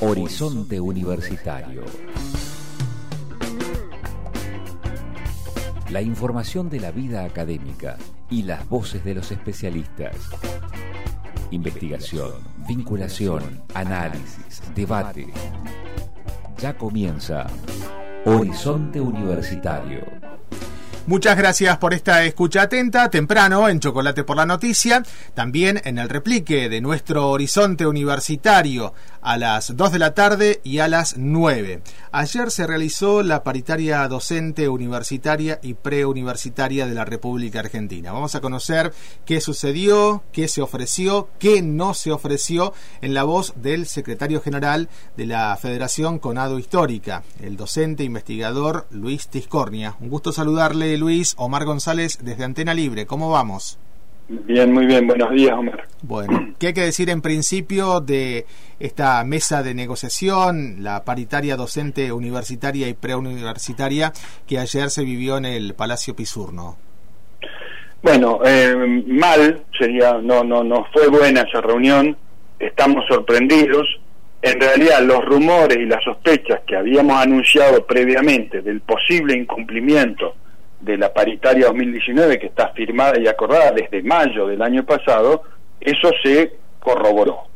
Horizonte 0.00 0.80
Universitario. 0.80 1.82
La 5.90 6.00
información 6.00 6.70
de 6.70 6.78
la 6.78 6.92
vida 6.92 7.24
académica 7.24 7.96
y 8.30 8.44
las 8.44 8.68
voces 8.68 9.04
de 9.04 9.14
los 9.14 9.32
especialistas. 9.32 10.14
Investigación, 11.50 12.30
vinculación, 12.68 13.42
análisis, 13.74 14.62
debate. 14.72 15.26
Ya 16.58 16.78
comienza 16.78 17.48
Horizonte 18.24 19.00
Universitario. 19.00 20.17
Muchas 21.08 21.38
gracias 21.38 21.78
por 21.78 21.94
esta 21.94 22.22
escucha 22.24 22.60
atenta, 22.60 23.08
temprano 23.08 23.70
en 23.70 23.80
Chocolate 23.80 24.24
por 24.24 24.36
la 24.36 24.44
Noticia, 24.44 25.02
también 25.32 25.80
en 25.86 25.96
el 25.96 26.10
replique 26.10 26.68
de 26.68 26.82
nuestro 26.82 27.30
horizonte 27.30 27.86
universitario 27.86 28.92
a 29.22 29.38
las 29.38 29.74
2 29.74 29.92
de 29.92 29.98
la 29.98 30.12
tarde 30.12 30.60
y 30.64 30.80
a 30.80 30.88
las 30.88 31.16
9. 31.16 31.82
Ayer 32.12 32.50
se 32.50 32.66
realizó 32.66 33.22
la 33.22 33.42
paritaria 33.42 34.06
docente 34.06 34.68
universitaria 34.68 35.58
y 35.62 35.74
preuniversitaria 35.74 36.86
de 36.86 36.94
la 36.94 37.06
República 37.06 37.60
Argentina. 37.60 38.12
Vamos 38.12 38.34
a 38.34 38.40
conocer 38.40 38.92
qué 39.24 39.40
sucedió, 39.40 40.22
qué 40.30 40.46
se 40.46 40.60
ofreció, 40.60 41.30
qué 41.38 41.62
no 41.62 41.94
se 41.94 42.12
ofreció 42.12 42.74
en 43.00 43.14
la 43.14 43.24
voz 43.24 43.54
del 43.56 43.86
secretario 43.86 44.42
general 44.42 44.90
de 45.16 45.24
la 45.24 45.56
Federación 45.56 46.18
Conado 46.18 46.58
Histórica, 46.58 47.22
el 47.40 47.56
docente 47.56 48.04
investigador 48.04 48.86
Luis 48.90 49.28
Tiscornia. 49.28 49.96
Un 50.00 50.10
gusto 50.10 50.32
saludarle, 50.32 50.97
Luis. 50.98 51.34
Omar 51.38 51.64
González 51.64 52.18
desde 52.22 52.44
Antena 52.44 52.74
Libre. 52.74 53.06
¿Cómo 53.06 53.30
vamos? 53.30 53.78
Bien, 54.28 54.72
muy 54.72 54.86
bien. 54.86 55.06
Buenos 55.06 55.30
días, 55.30 55.52
Omar. 55.52 55.84
Bueno, 56.02 56.54
¿qué 56.58 56.68
hay 56.68 56.72
que 56.74 56.82
decir 56.82 57.08
en 57.08 57.22
principio 57.22 58.00
de 58.00 58.44
esta 58.78 59.24
mesa 59.24 59.62
de 59.62 59.74
negociación, 59.74 60.76
la 60.80 61.02
paritaria 61.04 61.56
docente 61.56 62.12
universitaria 62.12 62.88
y 62.88 62.94
preuniversitaria 62.94 64.12
que 64.46 64.58
ayer 64.58 64.90
se 64.90 65.04
vivió 65.04 65.38
en 65.38 65.46
el 65.46 65.74
Palacio 65.74 66.14
Pisurno? 66.14 66.76
Bueno, 68.02 68.40
eh, 68.44 68.76
mal 69.06 69.64
sería, 69.76 70.18
no, 70.22 70.44
no, 70.44 70.62
no 70.62 70.86
fue 70.92 71.08
buena 71.08 71.42
esa 71.42 71.60
reunión. 71.60 72.16
Estamos 72.58 73.04
sorprendidos. 73.08 73.86
En 74.42 74.60
realidad, 74.60 75.02
los 75.02 75.24
rumores 75.24 75.78
y 75.78 75.86
las 75.86 76.04
sospechas 76.04 76.60
que 76.66 76.76
habíamos 76.76 77.20
anunciado 77.20 77.84
previamente 77.86 78.60
del 78.62 78.82
posible 78.82 79.36
incumplimiento 79.36 80.34
de 80.80 80.96
la 80.96 81.12
paritaria 81.12 81.66
2019 81.66 82.38
que 82.38 82.46
está 82.46 82.68
firmada 82.68 83.18
y 83.18 83.26
acordada 83.26 83.72
desde 83.72 84.02
mayo 84.02 84.46
del 84.46 84.62
año 84.62 84.84
pasado, 84.84 85.42
eso 85.80 86.10
se 86.22 86.52
corroboró. 86.80 87.48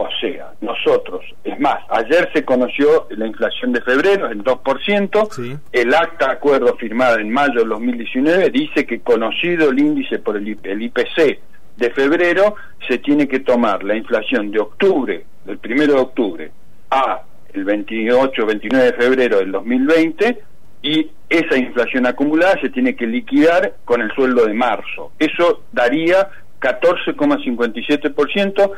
O 0.00 0.08
sea, 0.20 0.52
nosotros, 0.60 1.24
es 1.42 1.58
más, 1.58 1.80
ayer 1.88 2.30
se 2.32 2.44
conoció 2.44 3.08
la 3.10 3.26
inflación 3.26 3.72
de 3.72 3.80
febrero, 3.80 4.28
el 4.28 4.44
2%, 4.44 5.60
el 5.72 5.94
acta 5.94 6.30
acuerdo 6.30 6.76
firmada 6.76 7.20
en 7.20 7.30
mayo 7.30 7.60
del 7.60 7.70
2019 7.70 8.50
dice 8.50 8.86
que 8.86 9.00
conocido 9.00 9.70
el 9.70 9.80
índice 9.80 10.20
por 10.20 10.36
el, 10.36 10.46
IPC 10.46 11.40
de 11.76 11.90
febrero, 11.90 12.54
se 12.88 12.98
tiene 12.98 13.26
que 13.26 13.40
tomar 13.40 13.82
la 13.82 13.96
inflación 13.96 14.52
de 14.52 14.60
octubre, 14.60 15.24
del 15.44 15.58
1 15.64 15.86
de 15.86 15.92
octubre, 15.92 16.52
a 16.90 17.22
el 17.52 17.64
28 17.64 18.46
29 18.46 18.92
de 18.92 18.92
febrero 18.92 19.38
del 19.38 19.50
2020 19.50 20.38
y 20.82 21.10
esa 21.28 21.56
inflación 21.56 22.06
acumulada 22.06 22.60
se 22.60 22.70
tiene 22.70 22.96
que 22.96 23.06
liquidar 23.06 23.74
con 23.84 24.00
el 24.00 24.10
sueldo 24.12 24.46
de 24.46 24.54
marzo. 24.54 25.12
Eso 25.18 25.64
daría 25.72 26.30
14,57%, 26.60 28.70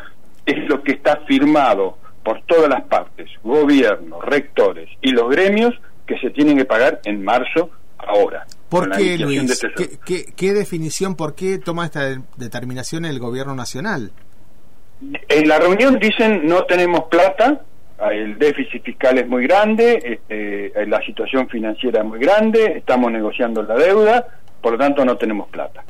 es 0.47 0.69
lo 0.69 0.83
que 0.83 0.93
está 0.93 1.21
firmado 1.27 1.99
por 2.23 2.43
todas 2.43 2.69
las 2.69 2.83
partes, 2.85 3.31
gobierno, 3.43 4.21
rectores 4.21 4.89
y 5.01 5.13
los 5.13 5.31
gremios, 5.31 5.75
que 6.07 6.19
se 6.19 6.31
tienen 6.31 6.57
que 6.57 6.65
pagar 6.65 7.01
en 7.05 7.23
marzo 7.23 7.71
ahora. 7.99 8.47
¿Por 8.69 8.91
qué, 8.91 9.19
Luis? 9.19 9.51
Este 9.51 9.99
¿Qué, 10.05 10.27
qué, 10.35 10.53
definición, 10.53 11.17
por 11.17 11.35
qué 11.35 11.59
toma 11.59 11.85
esta 11.85 12.17
determinación 12.37 13.05
el 13.05 13.19
gobierno 13.19 13.55
nacional? 13.55 14.13
En 15.29 15.49
la 15.49 15.59
reunión 15.59 15.99
dicen 15.99 16.47
no 16.47 16.65
tenemos 16.65 17.05
plata, 17.11 17.63
el 18.13 18.39
déficit 18.39 18.83
fiscal 18.83 19.19
es 19.19 19.29
muy 19.29 19.47
grande, 19.47 20.01
este, 20.03 20.87
la 20.87 21.01
situación 21.03 21.49
financiera 21.49 22.01
es 22.01 22.07
muy 22.07 22.19
grande, 22.19 22.75
estamos 22.77 23.13
negociando 23.13 23.63
la 23.63 23.75
deuda, 23.75 24.27
por 24.61 24.73
lo 24.73 24.79
tanto 24.79 25.05
no 25.05 25.17
tenemos 25.17 25.49
plata. 25.49 25.85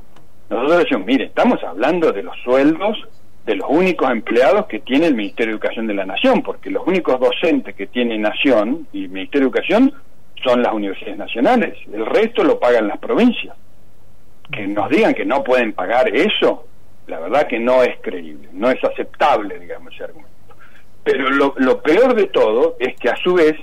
Nosotros 0.48 0.78
decimos, 0.78 1.06
mire, 1.06 1.26
estamos 1.26 1.62
hablando 1.62 2.10
de 2.10 2.22
los 2.24 2.36
sueldos 2.42 2.98
de 3.46 3.54
los 3.54 3.68
únicos 3.70 4.10
empleados 4.10 4.66
que 4.66 4.80
tiene 4.80 5.06
el 5.06 5.14
Ministerio 5.14 5.52
de 5.52 5.56
Educación 5.56 5.86
de 5.86 5.94
la 5.94 6.04
Nación, 6.04 6.42
porque 6.42 6.70
los 6.70 6.86
únicos 6.86 7.18
docentes 7.18 7.74
que 7.74 7.86
tiene 7.86 8.18
Nación 8.18 8.86
y 8.92 9.08
Ministerio 9.08 9.48
de 9.48 9.58
Educación 9.58 9.94
son 10.44 10.62
las 10.62 10.72
universidades 10.72 11.18
nacionales, 11.18 11.78
el 11.92 12.06
resto 12.06 12.42
lo 12.44 12.58
pagan 12.58 12.88
las 12.88 12.98
provincias. 12.98 13.56
Que 14.50 14.66
nos 14.66 14.88
digan 14.90 15.14
que 15.14 15.24
no 15.24 15.44
pueden 15.44 15.72
pagar 15.72 16.08
eso, 16.14 16.66
la 17.06 17.20
verdad 17.20 17.46
que 17.46 17.58
no 17.58 17.82
es 17.82 17.98
creíble, 18.00 18.48
no 18.52 18.70
es 18.70 18.82
aceptable, 18.82 19.58
digamos, 19.58 19.94
ese 19.94 20.04
argumento. 20.04 20.29
Pero 21.04 21.30
lo, 21.30 21.54
lo 21.56 21.82
peor 21.82 22.14
de 22.14 22.26
todo 22.26 22.76
es 22.78 22.94
que 22.96 23.08
a 23.08 23.16
su 23.16 23.34
vez 23.34 23.56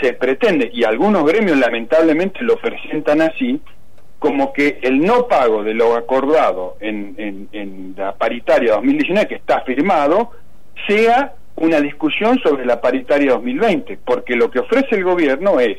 se 0.00 0.12
pretende, 0.14 0.70
y 0.72 0.84
algunos 0.84 1.24
gremios 1.24 1.58
lamentablemente 1.58 2.42
lo 2.42 2.56
presentan 2.56 3.20
así, 3.20 3.60
como 4.18 4.52
que 4.52 4.78
el 4.82 5.00
no 5.00 5.28
pago 5.28 5.62
de 5.62 5.74
lo 5.74 5.94
acordado 5.94 6.76
en, 6.80 7.14
en, 7.18 7.48
en, 7.52 7.94
la 7.96 8.14
paritaria 8.16 8.74
2019, 8.74 9.28
que 9.28 9.34
está 9.36 9.60
firmado, 9.60 10.32
sea 10.86 11.34
una 11.56 11.80
discusión 11.80 12.38
sobre 12.40 12.64
la 12.64 12.80
paritaria 12.80 13.32
2020, 13.32 13.98
porque 14.04 14.36
lo 14.36 14.50
que 14.50 14.60
ofrece 14.60 14.96
el 14.96 15.04
gobierno 15.04 15.60
es 15.60 15.78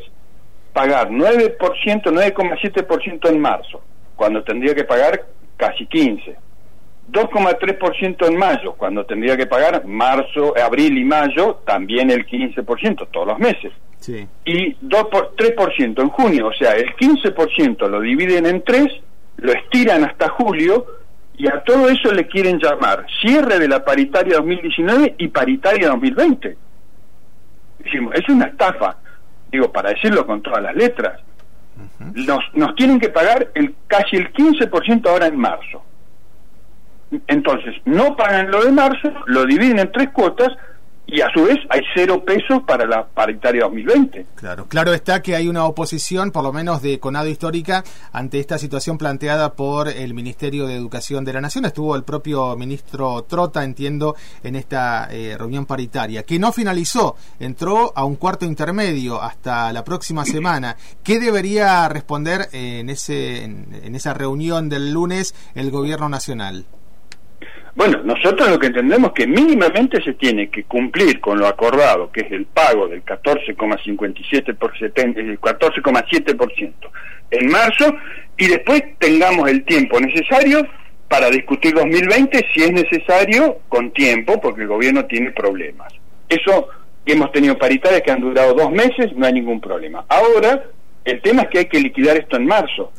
pagar 0.73 1.09
9%, 1.09 1.57
9,7% 1.57 3.29
en 3.29 3.39
marzo, 3.39 3.81
cuando 4.15 4.43
tendría 4.43 4.75
que 4.75 4.83
pagar 4.83 5.25
casi 5.57 5.85
15%. 5.85 6.35
2,3% 7.11 8.27
en 8.27 8.37
mayo, 8.37 8.73
cuando 8.73 9.05
tendría 9.05 9.35
que 9.35 9.47
pagar 9.47 9.85
marzo, 9.85 10.53
abril 10.57 10.97
y 10.97 11.03
mayo, 11.03 11.61
también 11.65 12.11
el 12.11 12.25
15%, 12.25 13.07
todos 13.11 13.27
los 13.27 13.39
meses. 13.39 13.71
Sí. 13.99 14.27
Y 14.45 14.77
2 14.81 15.03
por, 15.05 15.35
3% 15.35 16.01
en 16.01 16.09
junio, 16.09 16.47
o 16.47 16.53
sea, 16.53 16.73
el 16.73 16.95
15% 16.95 17.87
lo 17.87 17.99
dividen 17.99 18.45
en 18.45 18.63
3, 18.63 18.87
lo 19.37 19.51
estiran 19.51 20.03
hasta 20.03 20.29
julio 20.29 20.85
y 21.37 21.47
a 21.47 21.61
todo 21.63 21.89
eso 21.89 22.11
le 22.11 22.27
quieren 22.27 22.59
llamar 22.59 23.05
cierre 23.21 23.59
de 23.59 23.67
la 23.67 23.83
paritaria 23.83 24.37
2019 24.37 25.15
y 25.17 25.27
paritaria 25.29 25.89
2020. 25.89 26.57
Decimos, 27.79 28.13
es 28.15 28.27
una 28.29 28.45
estafa, 28.45 28.97
digo, 29.51 29.71
para 29.71 29.89
decirlo 29.89 30.25
con 30.25 30.41
todas 30.41 30.61
las 30.61 30.75
letras. 30.75 31.21
nos, 32.13 32.43
nos 32.53 32.75
tienen 32.75 32.99
que 32.99 33.09
pagar 33.09 33.51
el 33.53 33.73
casi 33.87 34.17
el 34.17 34.33
15% 34.33 35.07
ahora 35.07 35.27
en 35.27 35.37
marzo 35.37 35.83
entonces, 37.27 37.75
no 37.85 38.15
pagan 38.15 38.51
lo 38.51 38.63
de 38.63 38.71
marzo, 38.71 39.11
lo 39.25 39.45
dividen 39.45 39.79
en 39.79 39.91
tres 39.91 40.09
cuotas 40.09 40.49
y 41.11 41.21
a 41.21 41.29
su 41.33 41.43
vez 41.43 41.57
hay 41.69 41.81
cero 41.95 42.23
pesos 42.23 42.61
para 42.67 42.85
la 42.85 43.07
paritaria 43.07 43.63
2020. 43.63 44.27
Claro, 44.35 44.67
claro 44.67 44.93
está 44.93 45.21
que 45.21 45.35
hay 45.35 45.47
una 45.47 45.65
oposición, 45.65 46.31
por 46.31 46.43
lo 46.43 46.53
menos 46.53 46.81
de 46.81 46.99
Conado 46.99 47.27
Histórica, 47.27 47.83
ante 48.11 48.39
esta 48.39 48.59
situación 48.59 48.97
planteada 48.97 49.53
por 49.53 49.87
el 49.87 50.13
Ministerio 50.13 50.67
de 50.67 50.75
Educación 50.75 51.25
de 51.25 51.33
la 51.33 51.41
Nación. 51.41 51.65
Estuvo 51.65 51.95
el 51.95 52.03
propio 52.03 52.55
ministro 52.55 53.23
Trota, 53.23 53.63
entiendo, 53.63 54.15
en 54.43 54.55
esta 54.55 55.07
eh, 55.11 55.35
reunión 55.37 55.65
paritaria, 55.65 56.23
que 56.23 56.37
no 56.37 56.51
finalizó, 56.51 57.15
entró 57.39 57.91
a 57.95 58.05
un 58.05 58.15
cuarto 58.15 58.45
intermedio 58.45 59.19
hasta 59.21 59.73
la 59.73 59.83
próxima 59.83 60.25
semana. 60.25 60.77
¿Qué 61.03 61.19
debería 61.19 61.89
responder 61.89 62.49
en, 62.51 62.89
ese, 62.89 63.43
en 63.43 63.95
esa 63.95 64.13
reunión 64.13 64.69
del 64.69 64.93
lunes 64.93 65.33
el 65.55 65.71
Gobierno 65.71 66.07
Nacional? 66.07 66.65
Bueno, 67.79 68.01
nosotros 68.03 68.49
lo 68.49 68.59
que 68.59 68.67
entendemos 68.67 69.11
es 69.11 69.23
que 69.23 69.25
mínimamente 69.25 70.03
se 70.03 70.13
tiene 70.15 70.49
que 70.49 70.65
cumplir 70.65 71.21
con 71.21 71.39
lo 71.39 71.47
acordado, 71.47 72.11
que 72.11 72.19
es 72.19 72.31
el 72.33 72.45
pago 72.45 72.89
del 72.89 73.05
14,57 73.05 74.57
por 74.57 74.73
14,7% 74.73 76.73
en 77.31 77.49
marzo 77.49 77.95
y 78.37 78.47
después 78.47 78.83
tengamos 78.97 79.49
el 79.49 79.63
tiempo 79.63 79.97
necesario 80.01 80.67
para 81.07 81.29
discutir 81.29 81.73
2020 81.73 82.47
si 82.53 82.63
es 82.63 82.73
necesario 82.73 83.59
con 83.69 83.91
tiempo 83.91 84.41
porque 84.41 84.63
el 84.63 84.67
gobierno 84.67 85.05
tiene 85.05 85.31
problemas. 85.31 85.93
Eso 86.27 86.67
hemos 87.05 87.31
tenido 87.31 87.57
paritarias 87.57 88.01
que 88.01 88.11
han 88.11 88.19
durado 88.19 88.55
dos 88.55 88.71
meses, 88.71 89.15
no 89.15 89.25
hay 89.25 89.31
ningún 89.31 89.61
problema. 89.61 90.03
Ahora 90.09 90.65
el 91.09 91.21
tema 91.21 91.43
es 91.43 91.47
que 91.49 91.59
hay 91.59 91.65
que 91.65 91.79
liquidar 91.79 92.17
esto 92.17 92.37
en 92.37 92.45
marzo. 92.45 92.91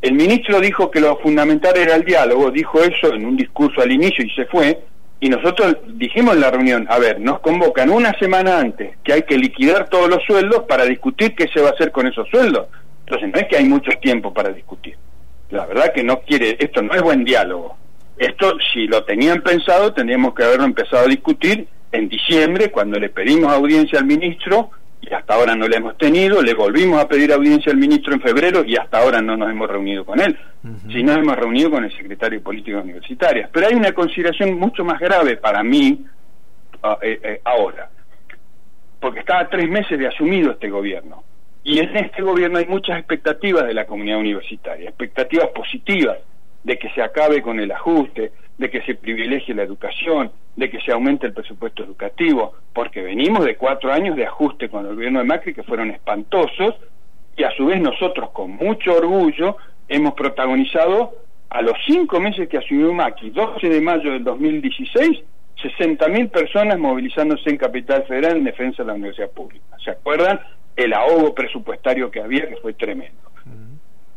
El 0.00 0.14
ministro 0.14 0.60
dijo 0.60 0.90
que 0.90 1.00
lo 1.00 1.16
fundamental 1.18 1.76
era 1.76 1.94
el 1.94 2.04
diálogo, 2.04 2.50
dijo 2.50 2.80
eso 2.82 3.12
en 3.12 3.24
un 3.24 3.36
discurso 3.36 3.80
al 3.80 3.92
inicio 3.92 4.24
y 4.24 4.30
se 4.30 4.46
fue. 4.46 4.80
Y 5.20 5.28
nosotros 5.28 5.76
dijimos 5.94 6.34
en 6.34 6.40
la 6.40 6.50
reunión, 6.50 6.86
a 6.90 6.98
ver, 6.98 7.20
nos 7.20 7.40
convocan 7.40 7.90
una 7.90 8.12
semana 8.18 8.58
antes 8.58 8.96
que 9.02 9.12
hay 9.12 9.22
que 9.22 9.38
liquidar 9.38 9.88
todos 9.88 10.08
los 10.08 10.22
sueldos 10.24 10.64
para 10.68 10.84
discutir 10.84 11.34
qué 11.34 11.48
se 11.48 11.60
va 11.60 11.68
a 11.68 11.72
hacer 11.72 11.92
con 11.92 12.06
esos 12.06 12.28
sueldos. 12.28 12.66
Entonces 13.06 13.30
no 13.32 13.40
es 13.40 13.46
que 13.48 13.56
hay 13.56 13.64
mucho 13.64 13.90
tiempo 14.02 14.34
para 14.34 14.50
discutir. 14.50 14.96
La 15.50 15.66
verdad 15.66 15.92
que 15.94 16.02
no 16.02 16.20
quiere, 16.20 16.56
esto 16.58 16.82
no 16.82 16.94
es 16.94 17.02
buen 17.02 17.24
diálogo. 17.24 17.76
Esto, 18.18 18.56
si 18.72 18.86
lo 18.86 19.04
tenían 19.04 19.42
pensado, 19.42 19.92
tendríamos 19.92 20.34
que 20.34 20.44
haberlo 20.44 20.64
empezado 20.64 21.04
a 21.04 21.08
discutir 21.08 21.68
en 21.92 22.08
diciembre, 22.08 22.70
cuando 22.70 22.98
le 22.98 23.08
pedimos 23.08 23.52
audiencia 23.52 23.98
al 23.98 24.04
ministro, 24.04 24.70
y 25.08 25.14
hasta 25.14 25.34
ahora 25.34 25.54
no 25.54 25.68
la 25.68 25.76
hemos 25.76 25.98
tenido, 25.98 26.42
le 26.42 26.54
volvimos 26.54 27.00
a 27.00 27.08
pedir 27.08 27.32
audiencia 27.32 27.72
al 27.72 27.78
ministro 27.78 28.14
en 28.14 28.20
febrero 28.20 28.64
y 28.64 28.76
hasta 28.76 28.98
ahora 28.98 29.20
no 29.20 29.36
nos 29.36 29.50
hemos 29.50 29.68
reunido 29.68 30.04
con 30.04 30.20
él, 30.20 30.36
si 30.90 31.02
nos 31.02 31.18
hemos 31.18 31.36
reunido 31.36 31.70
con 31.70 31.84
el 31.84 31.92
secretario 31.94 32.38
de 32.38 32.44
Políticas 32.44 32.82
Universitarias. 32.82 33.50
Pero 33.52 33.66
hay 33.66 33.74
una 33.74 33.92
consideración 33.92 34.58
mucho 34.58 34.84
más 34.84 35.00
grave 35.00 35.36
para 35.36 35.62
mí 35.62 36.04
eh, 37.02 37.20
eh, 37.22 37.40
ahora, 37.44 37.90
porque 39.00 39.20
estaba 39.20 39.48
tres 39.48 39.68
meses 39.68 39.98
de 39.98 40.06
asumido 40.06 40.52
este 40.52 40.70
gobierno. 40.70 41.22
Y 41.62 41.78
en 41.78 41.96
este 41.96 42.22
gobierno 42.22 42.58
hay 42.58 42.66
muchas 42.66 42.98
expectativas 42.98 43.66
de 43.66 43.74
la 43.74 43.86
comunidad 43.86 44.18
universitaria, 44.18 44.88
expectativas 44.88 45.48
positivas 45.48 46.18
de 46.64 46.78
que 46.78 46.88
se 46.90 47.02
acabe 47.02 47.42
con 47.42 47.60
el 47.60 47.70
ajuste, 47.70 48.32
de 48.58 48.70
que 48.70 48.82
se 48.82 48.94
privilegie 48.94 49.54
la 49.54 49.62
educación, 49.62 50.32
de 50.56 50.70
que 50.70 50.80
se 50.80 50.92
aumente 50.92 51.26
el 51.26 51.32
presupuesto 51.32 51.84
educativo, 51.84 52.54
porque 52.72 53.02
venimos 53.02 53.44
de 53.44 53.56
cuatro 53.56 53.92
años 53.92 54.16
de 54.16 54.26
ajuste 54.26 54.68
con 54.68 54.86
el 54.86 54.94
gobierno 54.94 55.18
de 55.18 55.26
Macri 55.26 55.54
que 55.54 55.62
fueron 55.62 55.90
espantosos 55.90 56.74
y 57.36 57.42
a 57.42 57.50
su 57.50 57.66
vez 57.66 57.80
nosotros 57.80 58.30
con 58.30 58.52
mucho 58.52 58.94
orgullo 58.94 59.56
hemos 59.88 60.14
protagonizado 60.14 61.12
a 61.50 61.62
los 61.62 61.76
cinco 61.86 62.20
meses 62.20 62.48
que 62.48 62.58
asumió 62.58 62.92
Macri, 62.92 63.30
12 63.30 63.68
de 63.68 63.80
mayo 63.80 64.12
del 64.12 64.24
2016, 64.24 65.22
60.000 65.62 66.30
personas 66.30 66.78
movilizándose 66.78 67.50
en 67.50 67.56
Capital 67.56 68.04
Federal 68.04 68.38
en 68.38 68.44
defensa 68.44 68.82
de 68.82 68.88
la 68.88 68.94
universidad 68.94 69.30
pública. 69.30 69.76
¿Se 69.84 69.90
acuerdan? 69.90 70.40
El 70.76 70.92
ahogo 70.92 71.34
presupuestario 71.34 72.10
que 72.10 72.20
había, 72.20 72.48
que 72.48 72.56
fue 72.56 72.72
tremendo. 72.72 73.20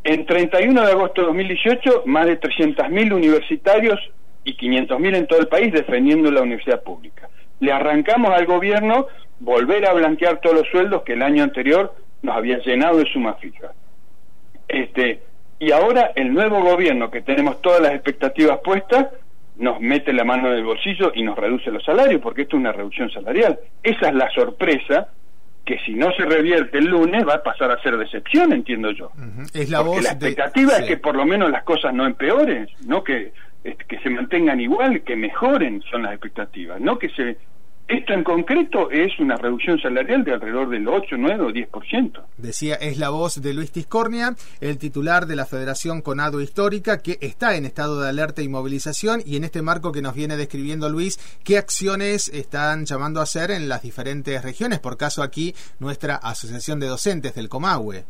En 0.07 0.25
31 0.25 0.85
de 0.85 0.91
agosto 0.93 1.19
de 1.19 1.27
2018, 1.27 2.03
más 2.05 2.27
de 2.27 2.39
300.000 2.39 3.13
universitarios 3.13 3.99
y 4.45 4.55
500.000 4.55 5.15
en 5.17 5.27
todo 5.27 5.41
el 5.41 5.49
país 5.49 5.73
defendiendo 5.73 6.31
la 6.31 6.43
universidad 6.43 6.81
pública. 6.81 7.27
Le 7.59 7.73
arrancamos 7.73 8.31
al 8.31 8.45
gobierno 8.45 9.07
volver 9.41 9.85
a 9.85 9.91
blanquear 9.91 10.39
todos 10.39 10.59
los 10.59 10.67
sueldos 10.69 11.03
que 11.03 11.11
el 11.11 11.23
año 11.23 11.43
anterior 11.43 11.93
nos 12.21 12.37
habían 12.37 12.61
llenado 12.61 12.99
de 12.99 13.11
suma 13.11 13.33
fija. 13.33 13.73
Este, 14.69 15.23
y 15.59 15.73
ahora 15.73 16.13
el 16.15 16.33
nuevo 16.33 16.61
gobierno, 16.61 17.11
que 17.11 17.21
tenemos 17.21 17.61
todas 17.61 17.81
las 17.81 17.91
expectativas 17.91 18.59
puestas, 18.63 19.07
nos 19.57 19.81
mete 19.81 20.13
la 20.13 20.23
mano 20.23 20.47
en 20.47 20.53
el 20.53 20.63
bolsillo 20.63 21.11
y 21.15 21.21
nos 21.21 21.37
reduce 21.37 21.69
los 21.69 21.83
salarios, 21.83 22.21
porque 22.21 22.43
esto 22.43 22.55
es 22.55 22.61
una 22.61 22.71
reducción 22.71 23.11
salarial. 23.11 23.59
Esa 23.83 24.07
es 24.07 24.15
la 24.15 24.29
sorpresa 24.29 25.09
que 25.67 25.77
si 25.79 25.93
no 25.93 26.09
se 26.13 26.23
revierte 26.23 26.77
el 26.77 26.85
lunes 26.85 27.27
va 27.27 27.35
a 27.35 27.43
pasar 27.43 27.69
a 27.69 27.81
ser 27.83 27.97
decepción, 27.97 28.53
entiendo 28.53 28.89
yo. 28.91 29.11
Es 29.53 29.69
la 29.69 29.83
Porque 29.83 30.01
la 30.01 30.11
expectativa 30.11 30.77
es 30.77 30.85
que 30.85 30.97
por 30.97 31.15
lo 31.15 31.25
menos 31.25 31.51
las 31.51 31.63
cosas 31.63 31.93
no 31.93 32.05
empeoren, 32.05 32.69
no 32.85 33.03
que 33.03 33.33
que 33.75 33.99
se 33.99 34.09
mantengan 34.09 34.61
igual, 34.61 35.01
que 35.01 35.17
mejoren 35.17 35.83
son 35.91 36.03
las 36.03 36.13
expectativas, 36.13 36.79
no 36.79 36.97
que 36.97 37.09
se 37.09 37.37
esto 37.87 38.13
en 38.13 38.23
concreto 38.23 38.91
es 38.91 39.17
una 39.19 39.37
reducción 39.37 39.79
salarial 39.79 40.23
de 40.25 40.33
alrededor 40.33 40.69
del 40.69 40.87
8, 40.87 41.15
9 41.17 41.43
o 41.45 41.49
10%. 41.49 42.21
Decía, 42.37 42.75
es 42.75 42.97
la 42.97 43.09
voz 43.09 43.41
de 43.41 43.53
Luis 43.53 43.71
Tiscornia, 43.71 44.35
el 44.59 44.77
titular 44.77 45.25
de 45.25 45.37
la 45.37 45.45
Federación 45.45 46.01
Conado 46.01 46.41
Histórica, 46.41 46.97
que 47.01 47.17
está 47.21 47.55
en 47.55 47.65
estado 47.65 48.01
de 48.01 48.09
alerta 48.09 48.41
y 48.41 48.49
movilización. 48.49 49.21
Y 49.25 49.37
en 49.37 49.45
este 49.45 49.61
marco 49.61 49.93
que 49.93 50.01
nos 50.01 50.15
viene 50.15 50.35
describiendo 50.35 50.89
Luis, 50.89 51.17
¿qué 51.45 51.57
acciones 51.57 52.27
están 52.27 52.85
llamando 52.85 53.21
a 53.21 53.23
hacer 53.23 53.51
en 53.51 53.69
las 53.69 53.83
diferentes 53.83 54.43
regiones? 54.43 54.79
Por 54.79 54.97
caso 54.97 55.23
aquí, 55.23 55.53
nuestra 55.79 56.15
Asociación 56.15 56.81
de 56.81 56.87
Docentes 56.87 57.35
del 57.35 57.47
Comahue. 57.47 58.03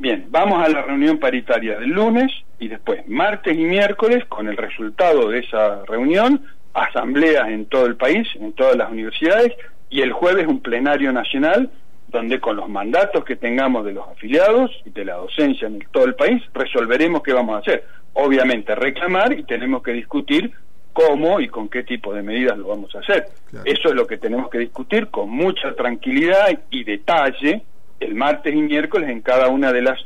Bien, 0.00 0.26
vamos 0.30 0.64
a 0.64 0.68
la 0.68 0.82
reunión 0.82 1.18
paritaria 1.18 1.76
del 1.80 1.90
lunes 1.90 2.30
y 2.60 2.68
después 2.68 3.00
martes 3.08 3.58
y 3.58 3.64
miércoles 3.64 4.24
con 4.28 4.46
el 4.46 4.56
resultado 4.56 5.28
de 5.28 5.40
esa 5.40 5.84
reunión, 5.86 6.40
asambleas 6.74 7.48
en 7.48 7.66
todo 7.66 7.86
el 7.86 7.96
país, 7.96 8.26
en 8.34 8.52
todas 8.52 8.76
las 8.76 8.90
universidades 8.90 9.52
y 9.90 10.02
el 10.02 10.12
jueves 10.12 10.46
un 10.46 10.60
plenario 10.60 11.12
nacional 11.12 11.70
donde 12.08 12.40
con 12.40 12.56
los 12.56 12.68
mandatos 12.68 13.24
que 13.24 13.36
tengamos 13.36 13.84
de 13.84 13.92
los 13.92 14.08
afiliados 14.08 14.70
y 14.84 14.90
de 14.90 15.04
la 15.04 15.16
docencia 15.16 15.68
en 15.68 15.78
todo 15.90 16.04
el 16.04 16.14
país 16.14 16.42
resolveremos 16.54 17.22
qué 17.22 17.32
vamos 17.32 17.56
a 17.56 17.58
hacer. 17.58 17.84
Obviamente 18.14 18.74
reclamar 18.74 19.32
y 19.32 19.44
tenemos 19.44 19.82
que 19.82 19.92
discutir 19.92 20.52
cómo 20.92 21.38
y 21.40 21.48
con 21.48 21.68
qué 21.68 21.84
tipo 21.84 22.12
de 22.14 22.22
medidas 22.22 22.56
lo 22.58 22.68
vamos 22.68 22.94
a 22.94 23.00
hacer. 23.00 23.26
Eso 23.64 23.88
es 23.88 23.94
lo 23.94 24.06
que 24.06 24.16
tenemos 24.16 24.50
que 24.50 24.58
discutir 24.58 25.08
con 25.08 25.30
mucha 25.30 25.74
tranquilidad 25.74 26.58
y 26.70 26.84
detalle 26.84 27.62
el 28.00 28.14
martes 28.14 28.54
y 28.54 28.62
miércoles 28.62 29.10
en 29.10 29.20
cada 29.20 29.48
una 29.48 29.72
de 29.72 29.82
las 29.82 30.00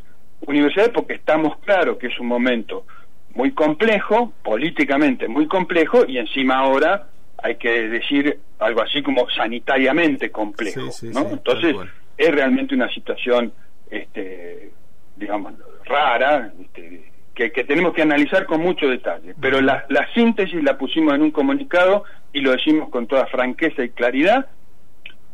universidades 0.46 0.90
porque 0.92 1.14
estamos 1.14 1.56
claros 1.58 1.98
que 1.98 2.08
es 2.08 2.18
un 2.18 2.26
momento 2.26 2.84
muy 3.34 3.52
complejo, 3.52 4.32
políticamente 4.42 5.28
muy 5.28 5.46
complejo 5.46 6.04
y 6.06 6.18
encima 6.18 6.56
ahora 6.56 7.08
hay 7.42 7.56
que 7.56 7.88
decir 7.88 8.38
algo 8.58 8.82
así 8.82 9.02
como 9.02 9.28
sanitariamente 9.30 10.30
complejo, 10.30 10.88
¿no? 11.12 11.28
Entonces 11.30 11.74
es 12.16 12.30
realmente 12.30 12.74
una 12.74 12.88
situación, 12.92 13.52
este, 13.90 14.70
digamos, 15.16 15.54
rara, 15.84 16.52
este, 16.60 17.10
que, 17.34 17.50
que, 17.50 17.64
tenemos 17.64 17.94
que 17.94 18.02
analizar 18.02 18.46
con 18.46 18.60
mucho 18.60 18.88
detalle. 18.88 19.34
Pero 19.40 19.60
la, 19.60 19.84
la 19.88 20.06
síntesis 20.12 20.62
la 20.62 20.78
pusimos 20.78 21.14
en 21.14 21.22
un 21.22 21.30
comunicado 21.30 22.04
y 22.32 22.40
lo 22.40 22.52
decimos 22.52 22.90
con 22.90 23.06
toda 23.06 23.26
franqueza 23.26 23.82
y 23.82 23.90
claridad 23.90 24.46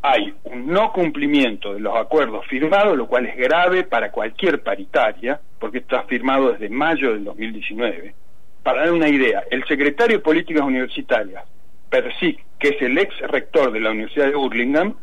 hay 0.03 0.35
un 0.45 0.67
no 0.67 0.93
cumplimiento 0.93 1.75
de 1.75 1.81
los 1.81 1.97
acuerdos 1.97 2.47
firmados, 2.47 2.97
lo 2.97 3.07
cual 3.07 3.27
es 3.27 3.37
grave 3.37 3.85
para 3.85 4.11
cualquier 4.11 4.63
paritaria, 4.63 5.41
porque 5.59 5.79
está 5.79 6.05
firmado 6.05 6.53
desde 6.53 6.69
mayo 6.69 7.13
del 7.13 7.25
2019. 7.25 8.15
Para 8.63 8.83
dar 8.83 8.93
una 8.93 9.09
idea, 9.09 9.45
el 9.51 9.65
secretario 9.67 10.19
de 10.19 10.23
Políticas 10.23 10.63
Universitarias, 10.63 11.45
Persic, 11.89 12.45
que 12.59 12.69
es 12.69 12.83
el 12.83 12.99
ex 12.99 13.19
rector 13.23 13.73
de 13.73 13.81
la 13.81 13.91
Universidad 13.91 14.27
de 14.27 14.35
Burlingame, 14.35 14.95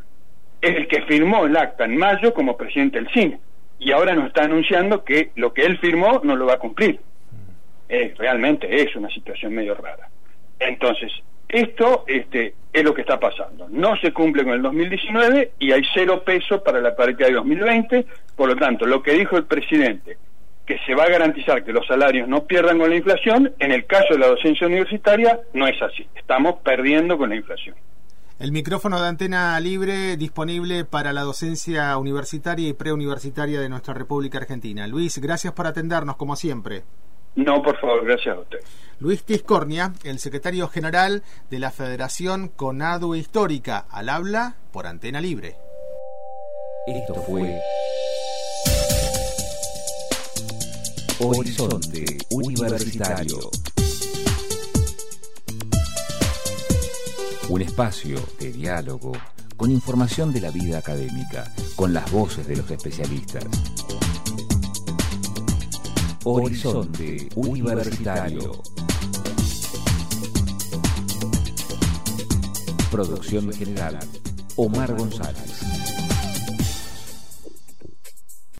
es 0.62 0.75
el 0.75 0.88
que 0.88 1.01
firmó 1.03 1.45
el 1.45 1.57
acta 1.57 1.86
en 1.86 1.97
mayo 1.97 2.33
como 2.33 2.57
presidente 2.57 3.00
del 3.00 3.09
CINE. 3.09 3.39
Y 3.80 3.92
ahora 3.92 4.15
nos 4.15 4.27
está 4.27 4.44
anunciando 4.44 5.03
que 5.03 5.31
lo 5.36 5.53
que 5.53 5.65
él 5.65 5.77
firmó 5.80 6.21
no 6.24 6.36
lo 6.36 6.45
va 6.45 6.53
a 6.53 6.59
cumplir. 6.59 7.00
Eh, 7.89 8.13
realmente 8.18 8.81
es 8.81 8.95
una 8.95 9.09
situación 9.09 9.53
medio 9.53 9.75
rara. 9.75 10.09
Entonces, 10.60 11.12
esto 11.48 12.06
este, 12.07 12.56
es 12.74 12.84
lo 12.84 12.94
que 12.94 13.02
está 13.02 13.19
pasando. 13.19 13.68
No 13.69 13.96
se 13.98 14.12
cumple 14.12 14.44
con 14.44 14.54
el 14.54 14.62
2019 14.62 15.54
y 15.60 15.72
hay 15.72 15.84
cero 15.94 16.24
peso 16.25 16.63
para 16.63 16.81
la 16.81 16.96
paridad 16.96 17.28
de 17.28 17.34
2020. 17.34 18.06
Por 18.36 18.50
lo 18.50 18.56
tanto, 18.56 18.86
lo 18.86 19.02
que 19.02 19.13
dijo 19.13 19.38
el 19.38 19.46
presidente, 19.46 20.18
que 20.66 20.80
se 20.86 20.96
va 20.96 21.04
a 21.04 21.10
garantizar 21.10 21.63
que 21.63 21.72
los 21.72 21.86
salarios 21.88 22.28
no 22.28 22.46
pierdan 22.46 22.80
con 22.80 22.90
la 22.90 22.96
inflación, 22.96 23.54
en 23.60 23.72
el 23.72 23.86
caso 23.86 24.13
de 24.13 24.19
la 24.19 24.28
docencia 24.28 24.68
universitaria 24.68 25.40
no 25.54 25.68
es 25.68 25.81
así. 25.81 26.07
Estamos 26.16 26.56
perdiendo 26.63 27.18
con 27.18 27.30
la 27.30 27.36
inflación. 27.36 27.75
El 28.38 28.52
micrófono 28.52 29.02
de 29.02 29.07
antena 29.07 29.57
libre 29.62 30.18
disponible 30.18 30.83
para 30.83 31.14
la 31.14 31.21
docencia 31.21 31.97
universitaria 31.97 32.68
y 32.68 32.74
preuniversitaria 32.74 33.62
de 33.62 33.69
nuestra 33.69 33.94
República 33.94 34.40
Argentina. 34.40 34.88
Luis, 34.88 35.19
gracias 35.19 35.54
por 35.54 35.68
atendernos 35.68 36.18
como 36.18 36.35
siempre. 36.35 36.83
No, 37.35 37.61
por 37.61 37.80
favor, 37.80 38.06
gracias 38.06 38.35
a 38.35 38.39
usted. 38.39 38.59
Luis 38.99 39.23
Tiscornia, 39.23 39.94
el 40.04 40.19
secretario 40.19 40.69
general 40.69 41.21
de 41.49 41.59
la 41.59 41.71
Federación 41.71 42.47
Conadu 42.47 43.13
Histórica, 43.15 43.85
al 43.89 44.09
habla 44.09 44.56
por 44.71 44.87
Antena 44.87 45.19
Libre. 45.19 45.57
Esto 46.87 47.15
fue 47.15 47.59
Horizonte 51.19 52.06
Universitario. 52.30 53.39
Un 57.49 57.61
espacio 57.61 58.18
de 58.39 58.51
diálogo 58.51 59.11
con 59.57 59.71
información 59.71 60.31
de 60.33 60.42
la 60.42 60.51
vida 60.51 60.77
académica, 60.77 61.51
con 61.75 61.94
las 61.94 62.09
voces 62.11 62.47
de 62.47 62.57
los 62.57 62.69
especialistas. 62.69 63.45
Horizonte 66.27 67.29
Universitario. 67.35 68.53
Producción 72.89 73.53
general, 73.53 73.99
Omar 74.55 74.95
González. 74.95 75.55